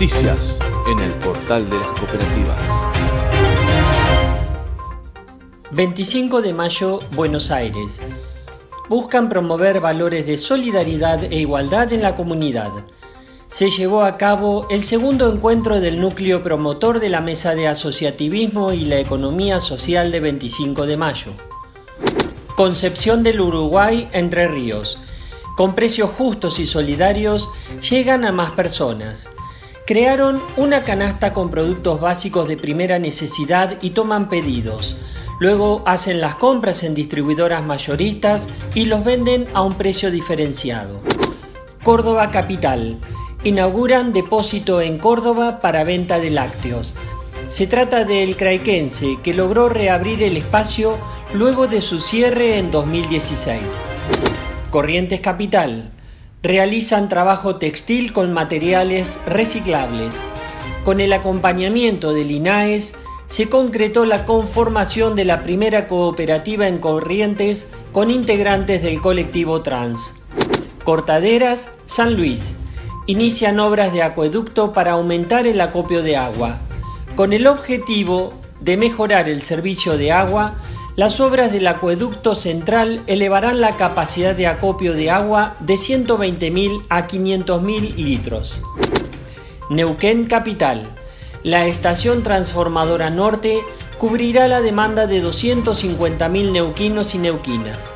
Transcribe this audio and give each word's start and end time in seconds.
noticias 0.00 0.58
en 0.90 0.98
el 0.98 1.12
portal 1.16 1.68
de 1.68 1.76
las 1.76 1.88
cooperativas. 1.88 2.86
25 5.72 6.40
de 6.40 6.54
mayo, 6.54 7.00
Buenos 7.14 7.50
Aires. 7.50 8.00
Buscan 8.88 9.28
promover 9.28 9.80
valores 9.80 10.26
de 10.26 10.38
solidaridad 10.38 11.22
e 11.24 11.40
igualdad 11.40 11.92
en 11.92 12.00
la 12.00 12.16
comunidad. 12.16 12.70
Se 13.48 13.68
llevó 13.68 14.02
a 14.02 14.16
cabo 14.16 14.66
el 14.70 14.84
segundo 14.84 15.30
encuentro 15.30 15.80
del 15.80 16.00
núcleo 16.00 16.42
promotor 16.42 16.98
de 16.98 17.10
la 17.10 17.20
Mesa 17.20 17.54
de 17.54 17.68
Asociativismo 17.68 18.72
y 18.72 18.86
la 18.86 19.00
Economía 19.00 19.60
Social 19.60 20.12
de 20.12 20.20
25 20.20 20.86
de 20.86 20.96
mayo. 20.96 21.32
Concepción 22.56 23.22
del 23.22 23.42
Uruguay, 23.42 24.08
Entre 24.14 24.48
Ríos. 24.48 24.98
Con 25.58 25.74
precios 25.74 26.08
justos 26.08 26.58
y 26.58 26.64
solidarios, 26.64 27.50
llegan 27.82 28.24
a 28.24 28.32
más 28.32 28.52
personas. 28.52 29.28
Crearon 29.90 30.40
una 30.56 30.84
canasta 30.84 31.32
con 31.32 31.50
productos 31.50 32.00
básicos 32.00 32.46
de 32.46 32.56
primera 32.56 33.00
necesidad 33.00 33.76
y 33.82 33.90
toman 33.90 34.28
pedidos 34.28 34.96
Luego 35.40 35.82
hacen 35.84 36.20
las 36.20 36.36
compras 36.36 36.84
en 36.84 36.94
distribuidoras 36.94 37.66
mayoristas 37.66 38.50
y 38.76 38.84
los 38.84 39.02
venden 39.02 39.48
a 39.52 39.62
un 39.62 39.72
precio 39.72 40.12
diferenciado. 40.12 41.00
Córdoba 41.82 42.30
Capital. 42.30 43.00
Inauguran 43.42 44.12
depósito 44.12 44.80
en 44.80 44.96
Córdoba 44.96 45.58
para 45.58 45.82
venta 45.82 46.20
de 46.20 46.30
lácteos. 46.30 46.94
Se 47.48 47.66
trata 47.66 48.04
del 48.04 48.36
Craiquense 48.36 49.18
que 49.24 49.34
logró 49.34 49.68
reabrir 49.68 50.22
el 50.22 50.36
espacio 50.36 50.98
luego 51.34 51.66
de 51.66 51.80
su 51.80 51.98
cierre 51.98 52.58
en 52.58 52.70
2016. 52.70 53.60
Corrientes 54.70 55.18
Capital. 55.18 55.90
Realizan 56.42 57.10
trabajo 57.10 57.56
textil 57.56 58.14
con 58.14 58.32
materiales 58.32 59.18
reciclables. 59.26 60.22
Con 60.86 61.00
el 61.00 61.12
acompañamiento 61.12 62.14
del 62.14 62.30
INAES, 62.30 62.94
se 63.26 63.50
concretó 63.50 64.06
la 64.06 64.24
conformación 64.24 65.16
de 65.16 65.26
la 65.26 65.42
primera 65.42 65.86
cooperativa 65.86 66.66
en 66.66 66.78
Corrientes 66.78 67.68
con 67.92 68.10
integrantes 68.10 68.82
del 68.82 69.02
colectivo 69.02 69.60
trans. 69.60 70.14
Cortaderas, 70.82 71.72
San 71.84 72.14
Luis. 72.16 72.56
Inician 73.06 73.60
obras 73.60 73.92
de 73.92 74.02
acueducto 74.02 74.72
para 74.72 74.92
aumentar 74.92 75.46
el 75.46 75.60
acopio 75.60 76.02
de 76.02 76.16
agua. 76.16 76.58
Con 77.16 77.34
el 77.34 77.46
objetivo 77.46 78.32
de 78.62 78.78
mejorar 78.78 79.28
el 79.28 79.42
servicio 79.42 79.98
de 79.98 80.12
agua, 80.12 80.54
las 80.96 81.20
obras 81.20 81.52
del 81.52 81.66
acueducto 81.66 82.34
central 82.34 83.02
elevarán 83.06 83.60
la 83.60 83.76
capacidad 83.76 84.34
de 84.34 84.46
acopio 84.46 84.92
de 84.92 85.10
agua 85.10 85.56
de 85.60 85.74
120.000 85.74 86.84
a 86.88 87.06
500.000 87.06 87.94
litros. 87.96 88.62
Neuquén 89.70 90.26
Capital 90.26 90.88
la 91.42 91.64
estación 91.66 92.22
transformadora 92.22 93.08
norte 93.08 93.60
cubrirá 93.98 94.46
la 94.46 94.60
demanda 94.60 95.06
de 95.06 95.24
250.000 95.24 96.52
neuquinos 96.52 97.14
y 97.14 97.18
neuquinas. 97.18 97.94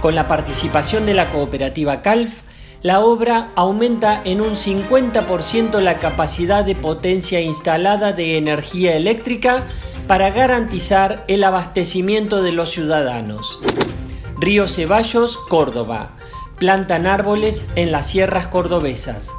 Con 0.00 0.14
la 0.14 0.28
participación 0.28 1.04
de 1.04 1.14
la 1.14 1.28
cooperativa 1.30 2.02
CALF, 2.02 2.42
la 2.82 3.00
obra 3.00 3.50
aumenta 3.56 4.22
en 4.24 4.40
un 4.40 4.52
50% 4.54 5.80
la 5.80 5.98
capacidad 5.98 6.64
de 6.64 6.76
potencia 6.76 7.40
instalada 7.40 8.12
de 8.12 8.38
energía 8.38 8.94
eléctrica 8.94 9.64
para 10.08 10.30
garantizar 10.30 11.24
el 11.28 11.44
abastecimiento 11.44 12.42
de 12.42 12.52
los 12.52 12.70
ciudadanos. 12.70 13.60
Río 14.40 14.66
Ceballos, 14.66 15.36
Córdoba. 15.36 16.16
Plantan 16.58 17.06
árboles 17.06 17.68
en 17.76 17.92
las 17.92 18.08
sierras 18.08 18.46
cordobesas. 18.46 19.30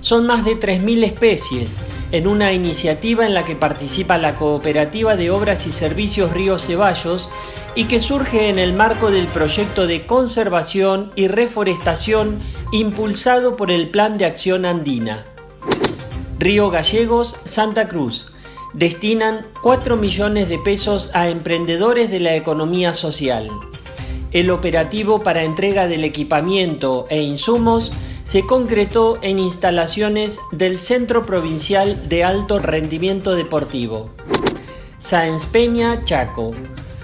Son 0.00 0.26
más 0.26 0.44
de 0.44 0.58
3.000 0.58 1.04
especies 1.04 1.82
en 2.10 2.26
una 2.26 2.52
iniciativa 2.52 3.26
en 3.26 3.34
la 3.34 3.44
que 3.44 3.54
participa 3.54 4.16
la 4.16 4.34
Cooperativa 4.34 5.14
de 5.14 5.30
Obras 5.30 5.66
y 5.66 5.72
Servicios 5.72 6.32
Río 6.32 6.58
Ceballos 6.58 7.28
y 7.74 7.84
que 7.84 8.00
surge 8.00 8.48
en 8.48 8.58
el 8.58 8.72
marco 8.72 9.10
del 9.10 9.26
proyecto 9.26 9.86
de 9.86 10.06
conservación 10.06 11.12
y 11.16 11.28
reforestación 11.28 12.38
impulsado 12.72 13.56
por 13.56 13.70
el 13.70 13.90
Plan 13.90 14.16
de 14.16 14.24
Acción 14.24 14.64
Andina. 14.64 15.26
Río 16.38 16.70
Gallegos, 16.70 17.36
Santa 17.44 17.88
Cruz. 17.88 18.33
Destinan 18.74 19.46
4 19.62 19.96
millones 19.96 20.48
de 20.48 20.58
pesos 20.58 21.10
a 21.14 21.28
emprendedores 21.28 22.10
de 22.10 22.18
la 22.18 22.34
economía 22.34 22.92
social. 22.92 23.48
El 24.32 24.50
operativo 24.50 25.22
para 25.22 25.44
entrega 25.44 25.86
del 25.86 26.02
equipamiento 26.02 27.06
e 27.08 27.22
insumos 27.22 27.92
se 28.24 28.44
concretó 28.44 29.20
en 29.22 29.38
instalaciones 29.38 30.40
del 30.50 30.80
Centro 30.80 31.24
Provincial 31.24 32.08
de 32.08 32.24
Alto 32.24 32.58
Rendimiento 32.58 33.36
Deportivo. 33.36 34.10
Sáenz 34.98 35.46
Peña, 35.46 36.04
Chaco. 36.04 36.50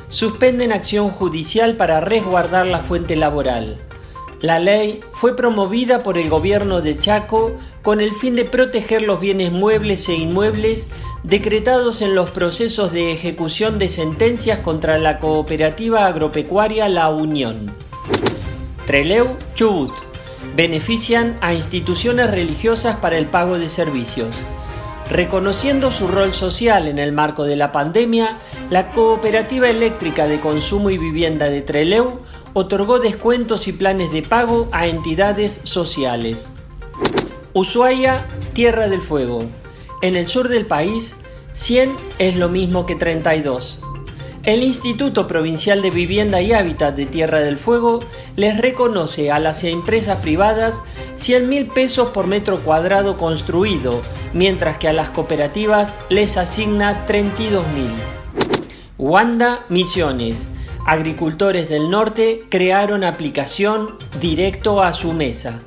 Suspenden 0.09 0.73
acción 0.73 1.11
judicial 1.11 1.77
para 1.77 2.01
resguardar 2.01 2.67
la 2.67 2.81
fuente 2.81 3.15
laboral. 3.15 3.79
La 4.41 4.59
ley 4.59 5.01
fue 5.13 5.37
promovida 5.37 6.03
por 6.03 6.17
el 6.17 6.31
gobierno 6.31 6.81
de 6.81 6.99
Chaco 6.99 7.53
con 7.83 8.01
el 8.01 8.13
fin 8.13 8.37
de 8.37 8.47
proteger 8.47 9.03
los 9.03 9.21
bienes 9.21 9.53
muebles 9.53 10.09
e 10.09 10.15
inmuebles 10.15 10.89
decretados 11.25 12.01
en 12.01 12.15
los 12.15 12.31
procesos 12.31 12.91
de 12.91 13.13
ejecución 13.13 13.79
de 13.79 13.91
sentencias 13.91 14.61
contra 14.61 14.99
la 14.99 15.19
cooperativa 15.19 16.07
agropecuaria 16.07 16.89
La 16.89 17.11
Unión. 17.11 17.71
Treleu, 18.87 19.37
Chubut 19.55 19.93
benefician 20.57 21.37
a 21.43 21.53
instituciones 21.53 22.31
religiosas 22.31 22.97
para 22.97 23.19
el 23.19 23.27
pago 23.27 23.59
de 23.59 23.69
servicios. 23.69 24.43
Reconociendo 25.11 25.91
su 25.91 26.09
rol 26.09 26.33
social 26.33 26.89
en 26.89 26.99
el 26.99 27.13
marco 27.13 27.45
de 27.45 27.57
la 27.57 27.73
pandemia, 27.73 28.39
la 28.71 28.91
Cooperativa 28.93 29.69
Eléctrica 29.69 30.27
de 30.27 30.41
Consumo 30.41 30.89
y 30.89 30.97
Vivienda 30.97 31.51
de 31.51 31.61
Treleu 31.61 32.21
otorgó 32.53 32.99
descuentos 32.99 33.69
y 33.69 33.73
planes 33.73 34.13
de 34.13 34.23
pago 34.23 34.69
a 34.73 34.87
entidades 34.87 35.61
sociales. 35.65 36.53
Ushuaia, 37.53 38.27
Tierra 38.53 38.89
del 38.89 39.03
Fuego. 39.03 39.41
En 40.03 40.17
el 40.17 40.27
sur 40.27 40.49
del 40.49 40.67
país, 40.67 41.17
100 41.53 41.95
es 42.19 42.37
lo 42.37 42.49
mismo 42.49 42.87
que 42.87 42.95
32. 42.95 43.83
El 44.43 44.63
Instituto 44.63 45.27
Provincial 45.27 45.83
de 45.83 45.91
Vivienda 45.91 46.41
y 46.41 46.53
Hábitat 46.53 46.97
de 46.97 47.05
Tierra 47.05 47.41
del 47.41 47.59
Fuego 47.59 48.01
les 48.37 48.59
reconoce 48.59 49.31
a 49.31 49.39
las 49.39 49.65
empresas 49.65 50.21
privadas 50.23 50.83
100 51.15 51.49
mil 51.49 51.67
pesos 51.67 52.09
por 52.09 52.27
metro 52.27 52.61
cuadrado 52.61 53.19
construido, 53.19 54.01
mientras 54.33 54.79
que 54.79 54.89
a 54.89 54.95
las 54.95 55.11
cooperativas 55.11 55.99
les 56.09 56.39
asigna 56.39 57.05
32 57.05 57.67
mil. 57.69 57.91
Wanda 58.97 59.67
Misiones. 59.69 60.49
Agricultores 60.87 61.69
del 61.69 61.91
norte 61.91 62.45
crearon 62.49 63.05
aplicación 63.05 63.97
directo 64.21 64.83
a 64.83 64.93
su 64.93 65.13
mesa 65.13 65.61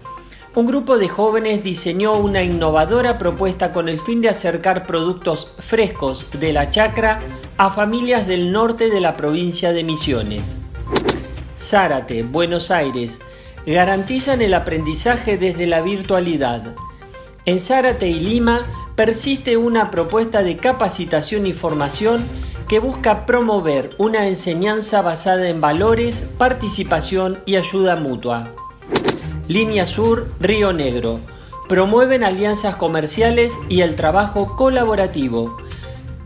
un 0.56 0.68
grupo 0.68 1.00
de 1.00 1.10
jóvenes 1.10 1.64
diseñó 1.64 2.14
una 2.14 2.44
innovadora 2.44 3.18
propuesta 3.18 3.74
con 3.74 3.90
el 3.90 4.00
fin 4.00 4.22
de 4.22 4.30
acercar 4.30 4.86
productos 4.86 5.56
frescos 5.58 6.30
de 6.40 6.54
la 6.54 6.70
chacra 6.70 7.22
a 7.58 7.72
familias 7.72 8.28
del 8.28 8.52
norte 8.52 8.92
de 8.92 9.02
la 9.02 9.18
provincia 9.18 9.74
de 9.74 9.84
Misiones. 9.84 10.62
Zárate, 11.58 12.22
Buenos 12.22 12.70
Aires, 12.70 13.22
garantizan 13.66 14.44
el 14.44 14.54
aprendizaje 14.54 15.40
desde 15.40 15.66
la 15.66 15.82
virtualidad. 15.82 16.76
En 17.46 17.60
Zárate 17.60 18.08
y 18.10 18.20
Lima 18.20 18.92
persiste 18.96 19.58
una 19.58 19.90
propuesta 19.90 20.44
de 20.44 20.58
capacitación 20.58 21.48
y 21.48 21.54
formación 21.54 22.24
que 22.74 22.80
busca 22.80 23.28
promover 23.28 23.92
una 24.00 24.28
enseñanza 24.28 25.04
basada 25.04 25.48
en 25.48 25.62
valores, 25.62 26.28
participación 26.40 27.38
y 27.46 27.56
ayuda 27.56 27.98
mutua. 27.98 28.52
Línea 29.48 29.86
Sur, 29.86 30.28
Río 30.40 30.74
Negro. 30.74 31.20
Promueven 31.70 32.24
alianzas 32.24 32.76
comerciales 32.76 33.60
y 33.70 33.82
el 33.82 33.96
trabajo 33.96 34.56
colaborativo. 34.56 35.56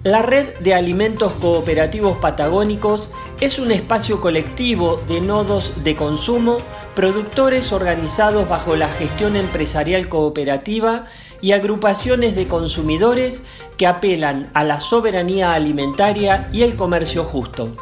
La 0.04 0.21
red 0.21 0.57
de 0.60 0.74
alimentos 0.74 1.33
cooperativos 1.33 2.18
patagónicos 2.19 3.10
es 3.42 3.60
un 3.60 3.74
espacio 3.74 4.21
colectivo 4.21 4.95
de 5.10 5.19
nodos 5.19 5.74
de 5.83 5.98
consumo, 5.98 6.60
productores 6.95 7.74
organizados 7.74 8.48
bajo 8.48 8.77
la 8.77 8.88
gestión 8.88 9.36
empresarial 9.36 10.07
cooperativa 10.07 11.07
y 11.42 11.51
agrupaciones 11.51 12.36
de 12.36 12.48
consumidores 12.48 13.44
que 13.78 13.88
apelan 13.88 14.50
a 14.54 14.63
la 14.63 14.80
soberanía 14.80 15.54
alimentaria 15.54 16.50
y 16.51 16.63
el 16.63 16.75
comercio 16.75 17.24
justo. 17.24 17.75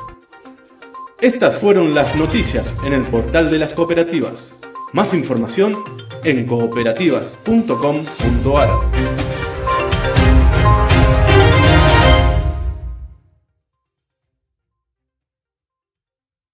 Estas 1.22 1.56
fueron 1.58 1.96
las 1.96 2.14
noticias 2.16 2.76
en 2.86 2.94
el 2.94 3.04
portal 3.04 3.50
de 3.50 3.60
las 3.60 3.74
cooperativas. 3.74 4.56
Más 4.92 5.14
información 5.14 5.74
en 6.24 6.46
cooperativas.com.ar. 6.46 8.70